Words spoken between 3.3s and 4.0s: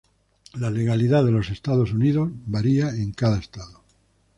estado.